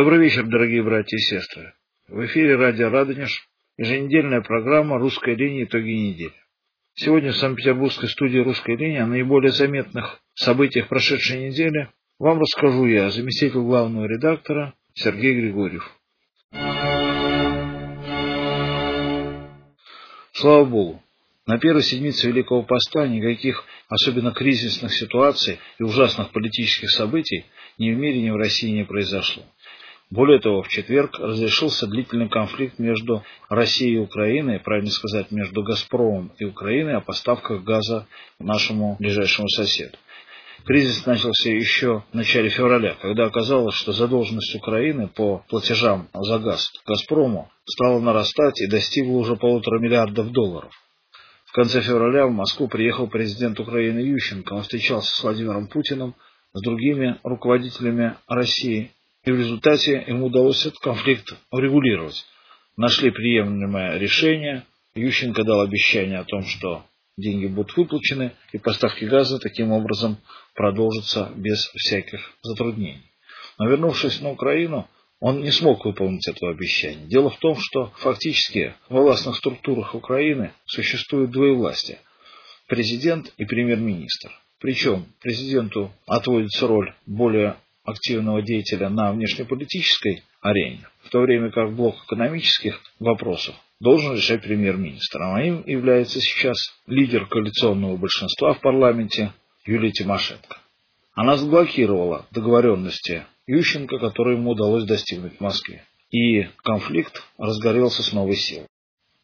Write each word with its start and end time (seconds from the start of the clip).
Добрый 0.00 0.18
вечер, 0.18 0.46
дорогие 0.46 0.82
братья 0.82 1.14
и 1.14 1.20
сестры. 1.20 1.74
В 2.08 2.24
эфире 2.24 2.56
радио 2.56 2.88
«Радонеж» 2.88 3.46
еженедельная 3.76 4.40
программа 4.40 4.98
«Русская 4.98 5.34
линия. 5.34 5.64
Итоги 5.64 5.90
недели». 5.90 6.32
Сегодня 6.94 7.32
в 7.32 7.36
Санкт-Петербургской 7.36 8.08
студии 8.08 8.38
«Русской 8.38 8.76
линии» 8.76 8.96
о 8.96 9.06
наиболее 9.06 9.52
заметных 9.52 10.22
событиях 10.32 10.88
прошедшей 10.88 11.50
недели 11.50 11.90
вам 12.18 12.40
расскажу 12.40 12.86
я, 12.86 13.10
заместитель 13.10 13.60
главного 13.60 14.06
редактора 14.06 14.72
Сергей 14.94 15.34
Григорьев. 15.34 15.86
Слава 20.32 20.64
Богу, 20.64 21.02
на 21.44 21.58
первой 21.58 21.82
седмице 21.82 22.26
Великого 22.26 22.62
Поста 22.62 23.06
никаких 23.06 23.64
особенно 23.90 24.30
кризисных 24.30 24.94
ситуаций 24.94 25.58
и 25.78 25.82
ужасных 25.82 26.30
политических 26.30 26.88
событий 26.88 27.44
ни 27.76 27.92
в 27.92 27.98
мире, 27.98 28.22
ни 28.22 28.30
в 28.30 28.36
России 28.36 28.70
не 28.70 28.84
произошло. 28.84 29.42
Более 30.10 30.40
того, 30.40 30.62
в 30.62 30.68
четверг 30.68 31.20
разрешился 31.20 31.86
длительный 31.86 32.28
конфликт 32.28 32.80
между 32.80 33.22
Россией 33.48 33.94
и 33.94 34.00
Украиной, 34.00 34.58
правильно 34.58 34.90
сказать, 34.90 35.30
между 35.30 35.62
«Газпромом» 35.62 36.32
и 36.36 36.44
Украиной 36.44 36.96
о 36.96 37.00
поставках 37.00 37.62
газа 37.62 38.08
нашему 38.40 38.96
ближайшему 38.98 39.48
соседу. 39.48 39.96
Кризис 40.66 41.06
начался 41.06 41.50
еще 41.50 42.02
в 42.12 42.14
начале 42.14 42.48
февраля, 42.48 42.96
когда 43.00 43.26
оказалось, 43.26 43.76
что 43.76 43.92
задолженность 43.92 44.54
Украины 44.56 45.06
по 45.06 45.44
платежам 45.48 46.08
за 46.12 46.40
газ 46.40 46.72
«Газпрому» 46.84 47.48
стала 47.64 48.00
нарастать 48.00 48.60
и 48.60 48.66
достигла 48.66 49.16
уже 49.16 49.36
полутора 49.36 49.78
миллиардов 49.78 50.32
долларов. 50.32 50.72
В 51.46 51.52
конце 51.52 51.82
февраля 51.82 52.26
в 52.26 52.32
Москву 52.32 52.66
приехал 52.66 53.06
президент 53.06 53.60
Украины 53.60 54.00
Ющенко. 54.00 54.54
Он 54.54 54.62
встречался 54.62 55.14
с 55.14 55.22
Владимиром 55.22 55.68
Путиным, 55.68 56.16
с 56.52 56.62
другими 56.62 57.18
руководителями 57.22 58.16
России 58.26 58.90
и 59.24 59.32
в 59.32 59.36
результате 59.38 60.04
ему 60.06 60.26
удалось 60.26 60.64
этот 60.66 60.78
конфликт 60.78 61.34
урегулировать. 61.50 62.24
Нашли 62.76 63.10
приемлемое 63.10 63.98
решение. 63.98 64.64
Ющенко 64.94 65.44
дал 65.44 65.60
обещание 65.60 66.18
о 66.18 66.24
том, 66.24 66.44
что 66.44 66.84
деньги 67.16 67.46
будут 67.46 67.76
выплачены, 67.76 68.32
и 68.52 68.58
поставки 68.58 69.04
газа 69.04 69.38
таким 69.38 69.72
образом 69.72 70.16
продолжатся 70.54 71.30
без 71.36 71.66
всяких 71.76 72.32
затруднений. 72.42 73.12
Но 73.58 73.68
вернувшись 73.68 74.20
на 74.20 74.30
Украину, 74.30 74.88
он 75.20 75.42
не 75.42 75.50
смог 75.50 75.84
выполнить 75.84 76.26
этого 76.26 76.50
обещания. 76.50 77.06
Дело 77.06 77.28
в 77.28 77.38
том, 77.38 77.56
что 77.58 77.92
фактически 77.98 78.74
в 78.88 78.94
властных 78.94 79.36
структурах 79.36 79.94
Украины 79.94 80.52
существует 80.64 81.30
двоевластие– 81.30 81.98
президент 82.66 83.32
и 83.36 83.44
премьер-министр. 83.44 84.30
Причем 84.58 85.04
президенту 85.20 85.92
отводится 86.06 86.66
роль 86.66 86.94
более 87.04 87.56
активного 87.84 88.42
деятеля 88.42 88.88
на 88.88 89.12
внешнеполитической 89.12 90.22
арене, 90.40 90.86
в 91.02 91.10
то 91.10 91.20
время 91.20 91.50
как 91.50 91.74
блок 91.74 91.96
экономических 92.04 92.80
вопросов 92.98 93.54
должен 93.80 94.14
решать 94.14 94.42
премьер-министр. 94.42 95.22
А 95.22 95.42
им 95.42 95.62
является 95.66 96.20
сейчас 96.20 96.56
лидер 96.86 97.26
коалиционного 97.26 97.96
большинства 97.96 98.54
в 98.54 98.60
парламенте 98.60 99.32
Юлия 99.64 99.90
Тимошенко. 99.90 100.58
Она 101.14 101.36
заблокировала 101.36 102.26
договоренности 102.30 103.24
Ющенко, 103.46 103.98
которые 103.98 104.38
ему 104.38 104.50
удалось 104.50 104.84
достигнуть 104.84 105.36
в 105.36 105.40
Москве. 105.40 105.84
И 106.10 106.42
конфликт 106.62 107.22
разгорелся 107.38 108.02
с 108.02 108.12
новой 108.12 108.36
силой. 108.36 108.66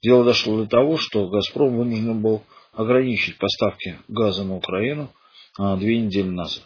Дело 0.03 0.25
дошло 0.25 0.59
до 0.59 0.67
того, 0.67 0.97
что 0.97 1.29
«Газпром» 1.29 1.77
вынужден 1.77 2.21
был 2.21 2.43
ограничить 2.73 3.39
поставки 3.39 3.99
газа 4.09 4.45
на 4.45 4.57
Украину 4.57 5.11
а, 5.59 5.77
две 5.77 5.99
недели 5.99 6.29
назад. 6.29 6.65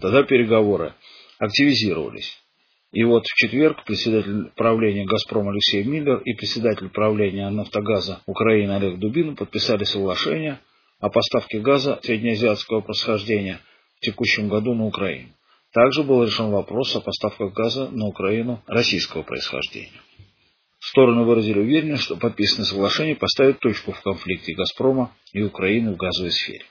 Тогда 0.00 0.22
переговоры 0.22 0.94
активизировались. 1.38 2.38
И 2.92 3.02
вот 3.02 3.24
в 3.26 3.34
четверг 3.34 3.84
председатель 3.84 4.52
правления 4.54 5.04
«Газпром» 5.04 5.48
Алексей 5.48 5.82
Миллер 5.82 6.18
и 6.18 6.34
председатель 6.34 6.88
правления 6.90 7.50
«Нафтогаза» 7.50 8.22
Украины 8.26 8.72
Олег 8.72 8.98
Дубин 8.98 9.34
подписали 9.34 9.82
соглашение 9.82 10.60
о 11.00 11.10
поставке 11.10 11.58
газа 11.58 11.98
среднеазиатского 12.02 12.82
происхождения 12.82 13.60
в 13.96 14.00
текущем 14.00 14.48
году 14.48 14.74
на 14.74 14.86
Украину. 14.86 15.30
Также 15.72 16.04
был 16.04 16.22
решен 16.22 16.52
вопрос 16.52 16.94
о 16.94 17.00
поставках 17.00 17.52
газа 17.52 17.88
на 17.90 18.06
Украину 18.06 18.62
российского 18.68 19.22
происхождения. 19.22 20.00
Стороны 20.78 21.24
выразили 21.24 21.58
уверенность, 21.58 22.04
что 22.04 22.16
подписанное 22.16 22.66
соглашение 22.66 23.16
поставит 23.16 23.58
точку 23.58 23.90
в 23.90 24.00
конфликте 24.02 24.54
«Газпрома» 24.54 25.12
и 25.32 25.42
Украины 25.42 25.94
в 25.94 25.96
газовой 25.96 26.30
сфере. 26.30 26.64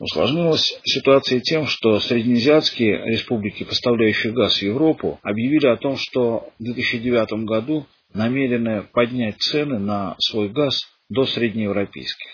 Усложнилась 0.00 0.80
ситуация 0.82 1.40
тем, 1.40 1.66
что 1.66 2.00
среднеазиатские 2.00 3.04
республики, 3.04 3.64
поставляющие 3.64 4.32
газ 4.32 4.56
в 4.56 4.62
Европу, 4.62 5.20
объявили 5.22 5.66
о 5.66 5.76
том, 5.76 5.96
что 5.98 6.48
в 6.58 6.64
2009 6.64 7.44
году 7.44 7.86
намерены 8.14 8.82
поднять 8.94 9.36
цены 9.42 9.78
на 9.78 10.16
свой 10.18 10.48
газ 10.48 10.88
до 11.10 11.26
среднеевропейских. 11.26 12.30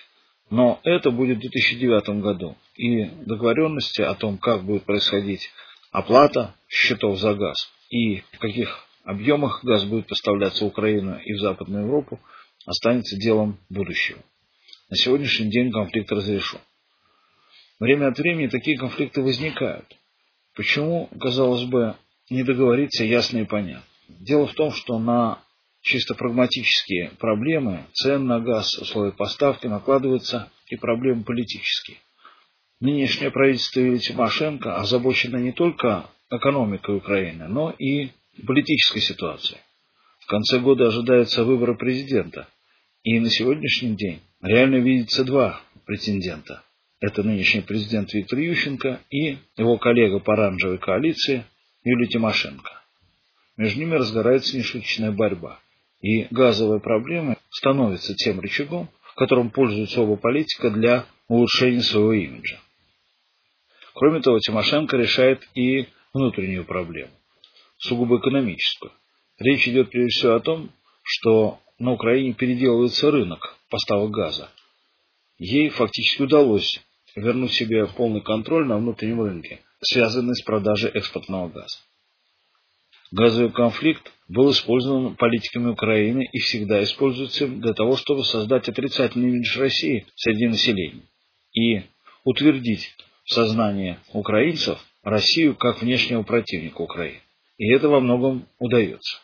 Но 0.49 0.79
это 0.85 1.11
будет 1.11 1.39
в 1.39 1.41
2009 1.41 2.23
году. 2.23 2.57
И 2.77 3.05
договоренности 3.27 4.01
о 4.01 4.15
том, 4.15 4.39
как 4.39 4.63
будет 4.63 4.85
происходить 4.85 5.51
оплата 5.91 6.55
счетов 6.69 7.19
за 7.19 7.35
газ 7.35 7.69
и 7.91 8.21
в 8.31 8.39
каких 8.39 8.87
объемах 9.03 9.65
газ 9.65 9.85
будет 9.85 10.07
поставляться 10.07 10.63
в 10.63 10.69
Украину 10.69 11.19
и 11.19 11.33
в 11.33 11.41
Западную 11.41 11.87
Европу, 11.87 12.21
останется 12.65 13.17
делом 13.17 13.59
будущего. 13.69 14.21
На 14.89 14.97
сегодняшний 14.97 15.51
день 15.51 15.73
конфликт 15.73 16.13
разрешен. 16.13 16.61
Время 17.79 18.09
от 18.09 18.19
времени 18.19 18.47
такие 18.47 18.79
конфликты 18.79 19.21
возникают. 19.23 19.87
Почему, 20.55 21.09
казалось 21.21 21.65
бы, 21.65 21.97
не 22.31 22.43
договориться 22.43 23.05
ясно 23.05 23.39
и 23.39 23.45
понятно? 23.45 23.85
Дело 24.09 24.47
в 24.47 24.55
том, 24.55 24.73
что 24.73 24.99
на 24.99 25.43
чисто 25.83 26.15
прагматические 26.15 27.11
проблемы, 27.19 27.85
цен 27.93 28.27
на 28.27 28.41
газ, 28.41 28.79
условия 28.79 29.13
поставки 29.13 29.67
накладываются 29.67 30.51
и 30.69 30.77
проблемы 30.77 31.25
политические. 31.25 31.99
Нынешнее 32.81 33.31
правительство 33.31 33.81
Юлии 33.81 33.99
Тимошенко 33.99 34.77
озабочено 34.77 35.37
не 35.37 35.53
только 35.53 36.09
экономикой 36.31 36.97
Украины, 36.97 37.47
но 37.47 37.71
и 37.71 38.11
политической 38.47 39.01
ситуацией. 39.01 39.61
В 40.21 40.27
конце 40.27 40.59
года 40.59 40.89
ожидаются 40.89 41.45
выборы 41.45 41.77
президента. 41.77 42.49
И 43.03 43.21
на 43.21 43.31
сегодняшний 43.31 43.95
день 43.95 44.21
реально 44.43 44.77
видится 44.77 45.25
два 45.25 45.61
претендента. 45.85 46.63
Это 47.01 47.23
нынешний 47.23 47.61
президент 47.61 48.13
Виктор 48.15 48.39
Ющенко 48.39 49.01
и 49.11 49.39
его 49.57 49.77
коллега 49.77 50.19
по 50.19 50.33
оранжевой 50.33 50.79
коалиции 50.79 51.45
Юлия 51.85 52.07
Тимошенко. 52.07 52.71
Между 53.59 53.81
ними 53.81 53.95
разгорается 53.95 54.57
нешуточная 54.57 55.13
борьба. 55.13 55.61
И 56.01 56.27
газовая 56.31 56.79
проблема 56.79 57.37
становится 57.51 58.15
тем 58.15 58.41
рычагом, 58.41 58.89
которым 59.17 59.51
пользуются 59.51 60.03
оба 60.03 60.17
политика 60.17 60.71
для 60.71 61.07
улучшения 61.29 61.83
своего 61.83 62.13
имиджа. 62.13 62.61
Кроме 63.95 64.21
того, 64.21 64.39
Тимошенко 64.39 64.97
решает 64.97 65.47
и 65.55 65.89
внутреннюю 66.13 66.65
проблему, 66.65 67.13
сугубо 67.79 68.19
экономическую. 68.19 68.93
Речь 69.39 69.69
идет 69.69 69.91
прежде 69.91 70.11
всего 70.11 70.35
о 70.35 70.41
том, 70.41 70.71
что 71.03 71.61
на 71.79 71.93
Украине 71.93 72.33
переделывается 72.33 73.11
рынок 73.11 73.57
поставок 73.69 74.11
газа. 74.11 74.51
Ей 75.39 75.69
фактически 75.69 76.23
удалось 76.23 76.83
вернуть 77.17 77.53
себе 77.53 77.87
полный 77.87 78.21
контроль 78.21 78.67
на 78.67 78.77
внутреннем 78.77 79.23
рынке, 79.23 79.61
связанный 79.81 80.37
с 80.37 80.43
продажей 80.43 80.91
экспортного 80.91 81.49
газа. 81.49 81.79
Газовый 83.11 83.51
конфликт 83.51 84.13
был 84.29 84.51
использован 84.51 85.17
политиками 85.17 85.71
Украины 85.71 86.29
и 86.31 86.39
всегда 86.39 86.83
используется 86.83 87.47
для 87.47 87.73
того, 87.73 87.97
чтобы 87.97 88.25
создать 88.25 88.69
отрицательный 88.69 89.31
имидж 89.31 89.59
России 89.59 90.07
среди 90.17 90.47
населения 90.47 91.03
и 91.53 91.83
утвердить 92.25 92.95
в 93.25 93.33
сознании 93.33 93.99
украинцев 94.13 94.79
Россию 95.03 95.55
как 95.55 95.83
внешнего 95.83 96.23
противника 96.23 96.81
Украины. 96.83 97.21
И 97.59 97.73
это 97.73 97.89
во 97.89 98.01
многом 98.01 98.47
удается. 98.59 99.21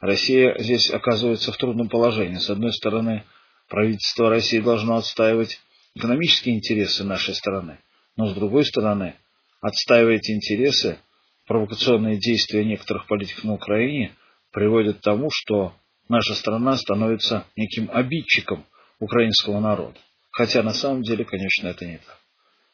Россия 0.00 0.56
здесь 0.58 0.90
оказывается 0.90 1.52
в 1.52 1.56
трудном 1.56 1.88
положении. 1.88 2.38
С 2.38 2.48
одной 2.48 2.72
стороны, 2.72 3.24
правительство 3.68 4.30
России 4.30 4.60
должно 4.60 4.96
отстаивать 4.96 5.60
экономические 5.94 6.56
интересы 6.56 7.04
нашей 7.04 7.34
страны, 7.34 7.78
но 8.16 8.26
с 8.26 8.34
другой 8.34 8.64
стороны 8.64 9.14
отстаивать 9.60 10.30
интересы, 10.30 10.98
провокационные 11.46 12.18
действия 12.18 12.64
некоторых 12.64 13.06
политиков 13.06 13.44
на 13.44 13.54
Украине 13.54 14.14
приводят 14.52 14.98
к 14.98 15.02
тому, 15.02 15.30
что 15.32 15.74
наша 16.08 16.34
страна 16.34 16.76
становится 16.76 17.46
неким 17.56 17.90
обидчиком 17.92 18.64
украинского 18.98 19.60
народа. 19.60 19.98
Хотя 20.30 20.62
на 20.62 20.72
самом 20.72 21.02
деле, 21.02 21.24
конечно, 21.24 21.68
это 21.68 21.84
не 21.86 21.98
так. 21.98 22.18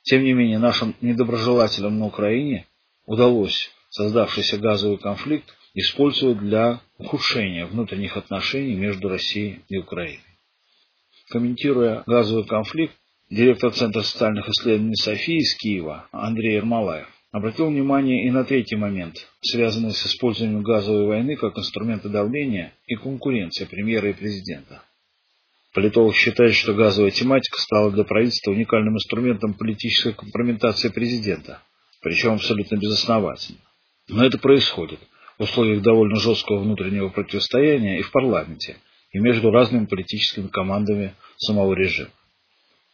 Тем 0.03 0.23
не 0.23 0.33
менее, 0.33 0.59
нашим 0.59 0.95
недоброжелателям 1.01 1.99
на 1.99 2.07
Украине 2.07 2.67
удалось 3.07 3.71
создавшийся 3.89 4.59
газовый 4.59 4.99
конфликт 4.99 5.55
использовать 5.73 6.39
для 6.39 6.81
ухудшения 6.99 7.67
внутренних 7.67 8.17
отношений 8.17 8.75
между 8.75 9.09
Россией 9.09 9.61
и 9.69 9.79
Украиной. 9.79 10.21
Комментируя 11.31 12.03
газовый 12.07 12.47
конфликт, 12.47 12.95
директор 13.35 13.73
Центра 13.73 14.03
социальных 14.03 14.49
исследований 14.49 14.95
Софии 14.95 15.39
из 15.39 15.57
Киева 15.57 16.07
Андрей 16.13 16.55
Ермолаев 16.55 17.09
обратил 17.33 17.67
внимание 17.67 18.29
и 18.29 18.31
на 18.31 18.45
третий 18.45 18.77
момент, 18.77 19.17
связанный 19.41 19.91
с 19.91 20.07
использованием 20.07 20.63
газовой 20.63 21.07
войны 21.07 21.35
как 21.35 21.59
инструмента 21.59 22.09
давления 22.09 22.75
и 22.87 22.95
конкуренции 22.95 23.65
премьера 23.65 24.11
и 24.11 24.13
президента. 24.13 24.83
Политолог 25.73 26.15
считает, 26.15 26.55
что 26.55 26.75
газовая 26.75 27.11
тематика 27.11 27.61
стала 27.61 27.91
для 27.91 28.05
правительства 28.05 28.53
уникальным 28.53 28.95
инструментом 28.95 29.55
политической 29.55 30.13
компрометации 30.13 30.89
президента, 30.91 31.61
причем 32.03 32.35
абсолютно 32.35 32.77
безосновательно. 32.77 33.59
Но 34.07 34.25
это 34.25 34.39
происходит 34.39 35.01
в 35.39 35.43
условиях 35.43 35.83
довольно 35.83 36.21
жесткого 36.21 36.61
внутреннего 36.61 37.09
противостояния 37.09 37.99
и 37.99 38.03
в 38.03 38.13
парламенте, 38.13 38.77
и 39.11 39.19
между 39.19 39.51
разными 39.51 39.87
политическими 39.87 40.47
командами 40.47 41.15
самого 41.37 41.75
режима. 41.75 42.11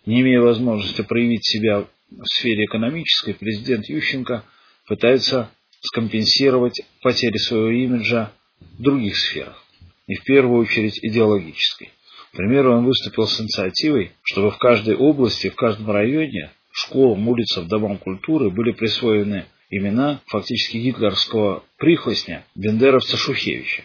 Не 0.06 0.22
имея 0.22 0.40
возможности 0.40 1.02
проявить 1.02 1.44
себя 1.44 1.86
в 2.10 2.24
сфере 2.24 2.64
экономической, 2.64 3.34
президент 3.34 3.88
Ющенко 3.88 4.44
пытается 4.86 5.50
скомпенсировать 5.80 6.82
потери 7.02 7.36
своего 7.36 7.70
имиджа 7.70 8.32
в 8.60 8.82
других 8.82 9.16
сферах, 9.16 9.62
и 10.06 10.14
в 10.14 10.24
первую 10.24 10.60
очередь 10.60 10.98
идеологической. 11.02 11.90
К 12.32 12.36
примеру, 12.36 12.76
он 12.76 12.84
выступил 12.84 13.26
с 13.26 13.40
инициативой, 13.40 14.12
чтобы 14.22 14.50
в 14.50 14.58
каждой 14.58 14.96
области, 14.96 15.50
в 15.50 15.54
каждом 15.54 15.90
районе, 15.90 16.50
школам, 16.72 17.28
улицам, 17.28 17.68
домам 17.68 17.98
культуры 17.98 18.50
были 18.50 18.72
присвоены 18.72 19.46
имена 19.70 20.20
фактически 20.26 20.76
гитлерского 20.78 21.64
прихвостня 21.76 22.44
Бендеровца 22.54 23.16
Шухевича. 23.16 23.84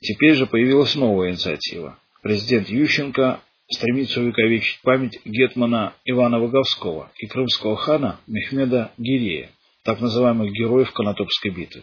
Теперь 0.00 0.34
же 0.34 0.46
появилась 0.46 0.94
новая 0.94 1.30
инициатива. 1.30 1.98
Президент 2.22 2.68
Ющенко 2.68 3.40
стремится 3.70 4.20
увековечить 4.20 4.80
память 4.82 5.20
гетмана 5.24 5.94
Ивана 6.04 6.38
Воговского 6.38 7.10
и 7.18 7.26
крымского 7.26 7.76
хана 7.76 8.20
Мехмеда 8.26 8.92
Гирея, 8.96 9.50
так 9.84 10.00
называемых 10.00 10.52
героев 10.52 10.92
Конотопской 10.92 11.50
битвы. 11.50 11.82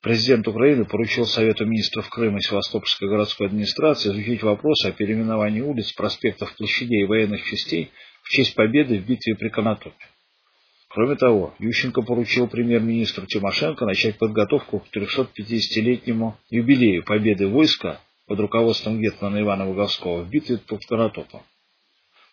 Президент 0.00 0.48
Украины 0.48 0.86
поручил 0.86 1.26
Совету 1.26 1.66
министров 1.66 2.08
Крыма 2.08 2.38
и 2.38 2.40
Севастопольской 2.40 3.06
городской 3.06 3.48
администрации 3.48 4.10
изучить 4.10 4.42
вопрос 4.42 4.82
о 4.86 4.92
переименовании 4.92 5.60
улиц, 5.60 5.92
проспектов, 5.92 6.56
площадей 6.56 7.02
и 7.02 7.06
военных 7.06 7.44
частей 7.44 7.90
в 8.22 8.30
честь 8.30 8.54
победы 8.54 8.98
в 8.98 9.06
битве 9.06 9.34
при 9.36 9.50
Конотопе. 9.50 10.06
Кроме 10.88 11.16
того, 11.16 11.54
Ющенко 11.58 12.00
поручил 12.00 12.48
премьер-министру 12.48 13.26
Тимошенко 13.26 13.84
начать 13.84 14.16
подготовку 14.16 14.80
к 14.80 14.96
350-летнему 14.96 16.36
юбилею 16.48 17.04
победы 17.04 17.46
войска 17.46 18.00
под 18.30 18.38
руководством 18.38 19.00
Гетмана 19.00 19.40
Ивана 19.40 19.66
Воговского 19.66 20.22
в 20.22 20.30
битве 20.30 20.58
под 20.58 20.86
Конотопом. 20.86 21.42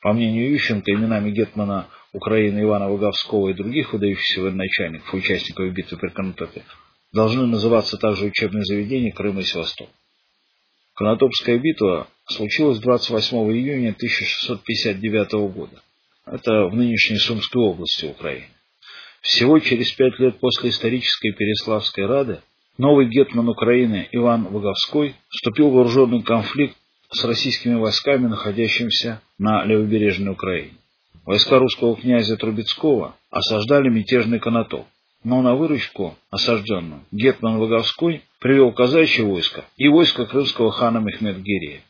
По 0.03 0.13
мнению 0.13 0.51
Ющенко, 0.51 0.91
именами 0.91 1.31
Гетмана 1.31 1.87
Украины 2.13 2.61
Ивана 2.61 2.87
Воговского 2.87 3.49
и 3.49 3.55
других 3.55 3.93
выдающихся 3.93 4.41
военачальников, 4.41 5.11
участников 5.11 5.73
битвы 5.73 5.97
при 5.97 6.09
Конотопе, 6.09 6.61
должны 7.13 7.47
называться 7.47 7.97
также 7.97 8.25
учебные 8.25 8.63
заведения 8.63 9.11
Крыма 9.11 9.41
и 9.41 9.43
Севастополя. 9.43 9.89
Конотопская 10.93 11.57
битва 11.57 12.07
случилась 12.27 12.77
28 12.77 13.35
июня 13.53 13.89
1659 13.89 15.31
года. 15.51 15.81
Это 16.27 16.67
в 16.67 16.75
нынешней 16.75 17.17
Сумской 17.17 17.63
области 17.63 18.05
Украины. 18.05 18.45
Всего 19.21 19.57
через 19.57 19.91
пять 19.93 20.19
лет 20.19 20.39
после 20.39 20.69
исторической 20.69 21.31
Переславской 21.31 22.05
Рады 22.05 22.41
новый 22.77 23.07
гетман 23.07 23.49
Украины 23.49 24.07
Иван 24.11 24.45
Воговской 24.45 25.15
вступил 25.29 25.69
в 25.69 25.73
вооруженный 25.73 26.21
конфликт 26.21 26.75
с 27.09 27.23
российскими 27.23 27.75
войсками, 27.75 28.27
находящимися 28.27 29.21
на 29.37 29.63
левобережной 29.63 30.33
Украине. 30.33 30.73
Войска 31.25 31.59
русского 31.59 31.95
князя 31.95 32.37
Трубецкого 32.37 33.15
осаждали 33.29 33.89
мятежный 33.89 34.39
Конотоп 34.39 34.85
но 35.23 35.41
на 35.41 35.55
выручку 35.55 36.17
осажденным 36.29 37.05
Гетман 37.11 37.57
Воговской 37.57 38.23
привел 38.39 38.71
казачье 38.71 39.25
войско 39.25 39.65
и 39.75 39.87
войско 39.89 40.25
крымского 40.25 40.71
хана 40.71 40.99
Мехмед-Гирия. 40.99 41.81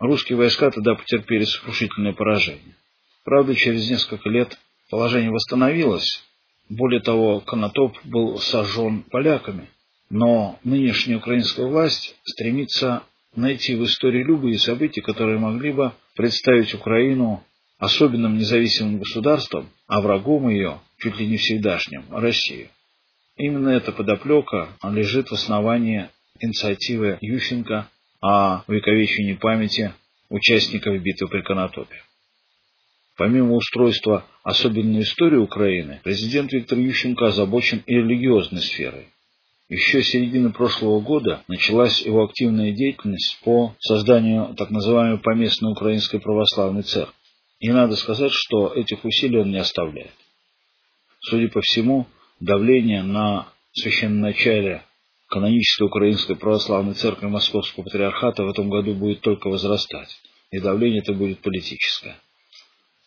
Русские 0.00 0.36
войска 0.36 0.70
тогда 0.70 0.94
потерпели 0.94 1.44
сокрушительное 1.44 2.12
поражение. 2.12 2.74
Правда, 3.24 3.54
через 3.54 3.88
несколько 3.88 4.28
лет 4.28 4.58
положение 4.90 5.30
восстановилось. 5.30 6.24
Более 6.68 7.00
того, 7.00 7.40
Конотоп 7.40 7.96
был 8.04 8.38
сожжен 8.38 9.02
поляками. 9.02 9.68
Но 10.16 10.60
нынешняя 10.62 11.18
украинская 11.18 11.66
власть 11.66 12.14
стремится 12.22 13.02
найти 13.34 13.74
в 13.74 13.82
истории 13.82 14.22
любые 14.22 14.60
события, 14.60 15.02
которые 15.02 15.40
могли 15.40 15.72
бы 15.72 15.92
представить 16.14 16.72
Украину 16.72 17.42
особенным 17.78 18.38
независимым 18.38 19.00
государством, 19.00 19.70
а 19.88 20.00
врагом 20.00 20.48
ее 20.48 20.78
чуть 20.98 21.18
ли 21.18 21.26
не 21.26 21.36
всегдашним, 21.36 22.04
Россию. 22.12 22.68
Именно 23.36 23.70
эта 23.70 23.90
подоплека 23.90 24.68
лежит 24.84 25.30
в 25.30 25.32
основании 25.32 26.08
инициативы 26.38 27.18
Ющенко 27.20 27.88
о 28.20 28.62
увековечении 28.68 29.34
памяти 29.34 29.94
участников 30.28 31.02
битвы 31.02 31.26
при 31.26 31.42
Конотопе. 31.42 31.96
Помимо 33.16 33.54
устройства 33.54 34.24
особенной 34.44 35.02
истории 35.02 35.38
Украины, 35.38 36.00
президент 36.04 36.52
Виктор 36.52 36.78
Ющенко 36.78 37.26
озабочен 37.26 37.82
и 37.84 37.94
религиозной 37.96 38.62
сферой. 38.62 39.08
Еще 39.68 40.02
с 40.02 40.08
середины 40.08 40.52
прошлого 40.52 41.00
года 41.00 41.42
началась 41.48 42.02
его 42.02 42.24
активная 42.24 42.72
деятельность 42.72 43.38
по 43.42 43.74
созданию 43.78 44.54
так 44.56 44.70
называемой 44.70 45.18
поместной 45.18 45.72
украинской 45.72 46.18
православной 46.18 46.82
церкви. 46.82 47.14
И 47.60 47.70
надо 47.70 47.96
сказать, 47.96 48.32
что 48.32 48.74
этих 48.74 49.04
усилий 49.04 49.38
он 49.38 49.50
не 49.50 49.56
оставляет. 49.56 50.12
Судя 51.20 51.48
по 51.48 51.62
всему, 51.62 52.06
давление 52.40 53.02
на 53.02 53.48
священноначале 53.72 54.82
канонической 55.28 55.86
Украинской 55.86 56.36
Православной 56.36 56.92
Церкви 56.92 57.26
Московского 57.26 57.84
Патриархата 57.84 58.44
в 58.44 58.50
этом 58.50 58.68
году 58.68 58.94
будет 58.94 59.22
только 59.22 59.48
возрастать, 59.48 60.20
и 60.50 60.60
давление 60.60 61.00
это 61.00 61.14
будет 61.14 61.40
политическое. 61.40 62.16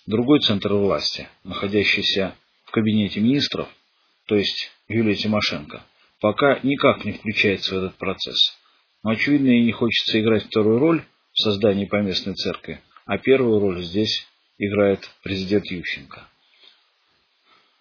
Другой 0.08 0.40
центр 0.40 0.74
власти, 0.74 1.28
находящийся 1.44 2.34
в 2.66 2.72
кабинете 2.72 3.20
министров, 3.20 3.70
то 4.26 4.36
есть 4.36 4.72
Юлия 4.88 5.16
Тимошенко, 5.16 5.84
пока 6.20 6.60
никак 6.64 7.06
не 7.06 7.14
включается 7.14 7.76
в 7.76 7.78
этот 7.78 7.96
процесс. 7.96 8.58
Но, 9.04 9.12
очевидно, 9.12 9.50
ей 9.50 9.66
не 9.66 9.72
хочется 9.72 10.20
играть 10.20 10.46
вторую 10.46 10.80
роль 10.80 11.04
в 11.34 11.40
создании 11.40 11.86
поместной 11.86 12.36
церкви, 12.36 12.82
а 13.06 13.18
первую 13.18 13.60
роль 13.60 13.84
здесь 13.84 14.28
играет 14.58 15.10
президент 15.24 15.66
Ющенко. 15.66 16.28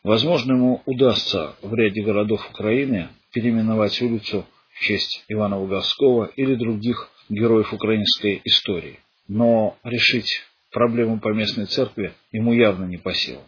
Возможно, 0.02 0.52
ему 0.52 0.82
удастся 0.86 1.56
в 1.62 1.74
ряде 1.74 2.02
городов 2.02 2.48
Украины 2.50 3.08
переименовать 3.32 4.00
улицу 4.02 4.46
в 4.70 4.80
честь 4.80 5.24
Ивана 5.28 5.58
Воговского 5.58 6.26
или 6.36 6.54
других 6.54 7.10
героев 7.28 7.72
украинской 7.72 8.40
истории. 8.44 9.00
Но 9.26 9.76
решить 9.82 10.42
проблему 10.70 11.18
поместной 11.18 11.66
церкви 11.66 12.14
ему 12.30 12.52
явно 12.52 12.84
не 12.84 12.98
по 12.98 13.12
силам. 13.14 13.42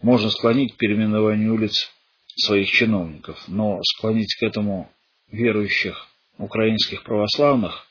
Можно 0.00 0.30
склонить 0.30 0.74
к 0.74 0.76
переименованию 0.78 1.52
улиц 1.54 1.93
своих 2.36 2.68
чиновников, 2.70 3.42
но 3.48 3.80
склонить 3.82 4.34
к 4.36 4.42
этому 4.42 4.90
верующих 5.30 6.08
украинских 6.38 7.02
православных 7.02 7.86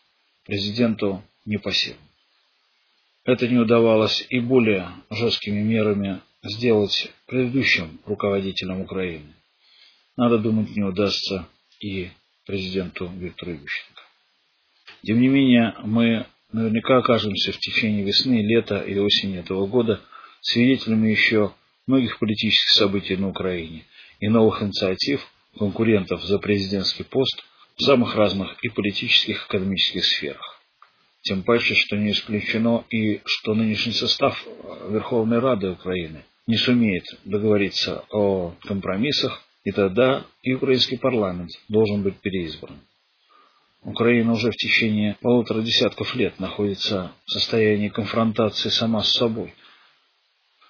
президенту 0.45 1.23
не 1.45 1.57
по 1.57 1.71
силам. 1.71 2.00
Это 3.25 3.47
не 3.47 3.57
удавалось 3.57 4.25
и 4.29 4.39
более 4.39 4.89
жесткими 5.09 5.62
мерами 5.62 6.21
сделать 6.43 7.12
предыдущим 7.25 8.00
руководителем 8.05 8.81
Украины. 8.81 9.33
Надо 10.17 10.38
думать, 10.38 10.75
не 10.75 10.83
удастся 10.83 11.47
и 11.79 12.09
президенту 12.45 13.07
Виктору 13.07 13.53
Ющенко. 13.53 14.01
Тем 15.03 15.21
не 15.21 15.27
менее, 15.27 15.73
мы 15.83 16.25
наверняка 16.51 16.97
окажемся 16.97 17.51
в 17.53 17.57
течение 17.59 18.03
весны, 18.03 18.41
лета 18.41 18.79
и 18.79 18.97
осени 19.00 19.39
этого 19.39 19.67
года 19.67 20.01
свидетелями 20.41 21.09
еще 21.09 21.53
многих 21.88 22.19
политических 22.19 22.71
событий 22.71 23.15
на 23.15 23.29
Украине 23.29 23.85
и 24.24 24.30
новых 24.30 24.63
инициатив 24.63 25.20
конкурентов 25.60 26.24
за 26.24 26.39
президентский 26.39 27.03
пост 27.03 27.44
в 27.75 27.84
самых 27.84 28.15
разных 28.15 28.56
и 28.63 28.70
политических, 28.70 29.36
и 29.36 29.46
экономических 29.48 30.06
сферах. 30.06 30.62
Тем 31.24 31.44
паче, 31.44 31.75
что 31.75 31.98
не 31.98 32.12
исключено 32.12 32.86
и 32.89 33.20
что 33.25 33.53
нынешний 33.53 33.92
состав 33.92 34.42
Верховной 34.89 35.39
Рады 35.39 35.72
Украины 35.72 36.24
не 36.48 36.56
сумеет 36.56 37.03
договориться 37.25 38.06
о 38.12 38.53
компромиссах, 38.62 39.42
и 39.65 39.74
тогда 39.74 40.25
и 40.42 40.53
украинский 40.53 40.98
парламент 40.98 41.51
должен 41.68 42.01
быть 42.01 42.15
переизбран. 42.22 42.80
Украина 43.82 44.32
уже 44.32 44.51
в 44.51 44.56
течение 44.56 45.18
полутора 45.20 45.62
десятков 45.62 46.15
лет 46.15 46.39
находится 46.39 47.12
в 47.25 47.32
состоянии 47.32 47.89
конфронтации 47.89 48.70
сама 48.70 49.03
с 49.03 49.12
собой. 49.12 49.53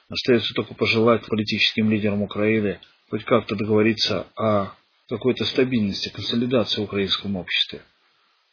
Остается 0.09 0.55
только 0.55 0.73
пожелать 0.73 1.27
политическим 1.27 1.91
лидерам 1.91 2.23
Украины 2.23 2.79
хоть 3.13 3.25
как-то 3.25 3.55
договориться 3.55 4.25
о 4.35 4.71
какой-то 5.07 5.45
стабильности, 5.45 6.09
консолидации 6.09 6.81
в 6.81 6.85
украинском 6.85 7.35
обществе. 7.35 7.83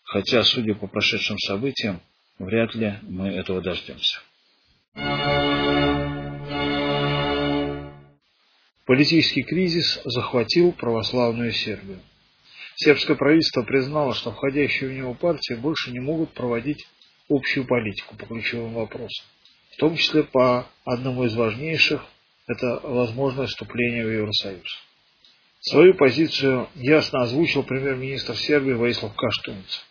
Хотя, 0.03 0.43
судя 0.43 0.75
по 0.75 0.87
прошедшим 0.87 1.39
событиям, 1.39 2.03
вряд 2.39 2.75
ли 2.75 2.97
мы 3.01 3.29
этого 3.29 3.63
дождемся. 3.63 4.21
Политический 8.85 9.45
кризис 9.45 9.99
захватил 10.05 10.73
православную 10.73 11.53
Сербию. 11.53 12.01
Сербское 12.75 13.17
правительство 13.17 13.63
признало, 13.63 14.13
что 14.13 14.31
входящие 14.31 14.91
в 14.91 14.93
него 14.93 15.15
партии 15.15 15.55
больше 15.55 15.91
не 15.91 16.01
могут 16.01 16.35
проводить 16.35 16.87
общую 17.31 17.67
политику 17.67 18.15
по 18.15 18.27
ключевым 18.27 18.75
вопросам, 18.75 19.25
в 19.71 19.77
том 19.79 19.97
числе 19.97 20.23
по 20.23 20.67
одному 20.85 21.25
из 21.25 21.35
важнейших– 21.35 22.05
это 22.51 22.81
возможность 22.83 23.53
вступления 23.53 24.05
в 24.05 24.11
Евросоюз. 24.11 24.67
Свою 25.61 25.95
позицию 25.95 26.69
ясно 26.75 27.23
озвучил 27.23 27.63
премьер-министр 27.63 28.37
Сербии 28.37 28.73
Ваислав 28.73 29.15
Каштуниц. 29.15 29.85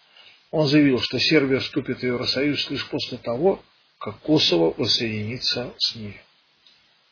Он 0.51 0.68
заявил, 0.68 1.00
что 1.00 1.20
Сербия 1.20 1.60
вступит 1.60 2.00
в 2.00 2.04
Евросоюз 2.04 2.70
лишь 2.70 2.86
после 2.88 3.18
того, 3.18 3.62
как 4.00 4.20
Косово 4.20 4.74
воссоединится 4.75 5.74
с 5.78 5.96
ней. 5.96 6.18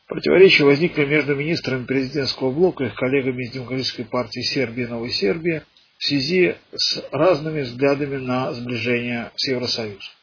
Противоречия 0.08 0.64
возникли 0.64 1.06
между 1.06 1.36
министрами 1.36 1.86
президентского 1.86 2.52
блока 2.52 2.86
и 2.86 2.88
их 2.88 2.96
коллегами 2.96 3.44
из 3.44 3.52
Демократической 3.52 4.04
партии 4.04 4.42
Сербии 4.42 4.84
и 4.84 4.88
Новой 4.88 5.12
Сербии 5.12 5.64
в 5.98 6.06
связи 6.06 6.56
с 6.76 7.04
разными 7.12 7.62
взглядами 7.62 8.18
на 8.18 8.54
сближение 8.54 9.32
с 9.36 9.48
Евросоюзом. 9.50 10.17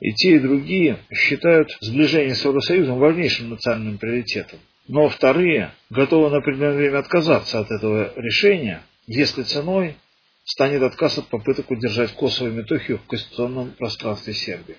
И 0.00 0.12
те, 0.12 0.36
и 0.36 0.38
другие 0.38 0.98
считают 1.12 1.76
сближение 1.80 2.34
с 2.34 2.44
Евросоюзом 2.44 2.98
важнейшим 2.98 3.50
национальным 3.50 3.98
приоритетом. 3.98 4.60
Но 4.86 5.08
вторые 5.08 5.72
готовы 5.90 6.30
на 6.30 6.38
определенное 6.38 6.76
время 6.76 6.98
отказаться 6.98 7.58
от 7.58 7.70
этого 7.70 8.12
решения, 8.16 8.82
если 9.06 9.42
ценой 9.42 9.96
станет 10.44 10.82
отказ 10.82 11.18
от 11.18 11.26
попыток 11.26 11.70
удержать 11.70 12.12
Косово 12.12 12.48
и 12.48 12.52
Метохию 12.52 12.98
в 12.98 13.06
конституционном 13.06 13.72
пространстве 13.72 14.32
Сербии. 14.32 14.76